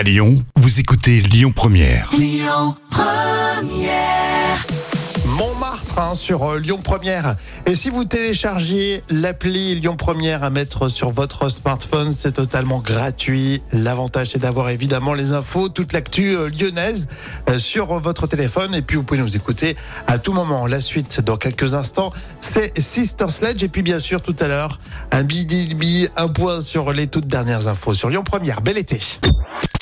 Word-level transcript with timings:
À 0.00 0.02
Lyon, 0.02 0.42
vous 0.56 0.80
écoutez 0.80 1.20
Lyon 1.20 1.52
Première. 1.54 2.08
Montmartre 5.26 5.98
hein, 5.98 6.14
sur 6.14 6.52
euh, 6.52 6.58
Lyon 6.58 6.80
Première. 6.82 7.36
Et 7.66 7.74
si 7.74 7.90
vous 7.90 8.06
téléchargez 8.06 9.02
l'appli 9.10 9.78
Lyon 9.78 9.96
Première 9.96 10.42
à 10.42 10.48
mettre 10.48 10.88
sur 10.88 11.10
votre 11.10 11.50
smartphone, 11.50 12.14
c'est 12.16 12.32
totalement 12.32 12.78
gratuit. 12.78 13.62
L'avantage 13.72 14.28
c'est 14.28 14.38
d'avoir 14.38 14.70
évidemment 14.70 15.12
les 15.12 15.32
infos, 15.32 15.68
toute 15.68 15.92
l'actu 15.92 16.34
euh, 16.34 16.48
lyonnaise 16.48 17.06
euh, 17.50 17.58
sur 17.58 18.00
votre 18.00 18.26
téléphone. 18.26 18.74
Et 18.74 18.80
puis 18.80 18.96
vous 18.96 19.02
pouvez 19.02 19.20
nous 19.20 19.36
écouter 19.36 19.76
à 20.06 20.18
tout 20.18 20.32
moment. 20.32 20.66
La 20.66 20.80
suite 20.80 21.20
dans 21.20 21.36
quelques 21.36 21.74
instants, 21.74 22.10
c'est 22.40 22.72
Sister 22.80 23.28
Sledge. 23.28 23.62
Et 23.62 23.68
puis 23.68 23.82
bien 23.82 23.98
sûr 23.98 24.22
tout 24.22 24.36
à 24.40 24.48
l'heure, 24.48 24.80
un 25.12 25.24
bidilbi, 25.24 26.08
un 26.16 26.28
point 26.28 26.62
sur 26.62 26.90
les 26.94 27.06
toutes 27.06 27.26
dernières 27.26 27.68
infos 27.68 27.92
sur 27.92 28.08
Lyon 28.08 28.22
Première. 28.24 28.62
Bel 28.62 28.78
été. 28.78 28.98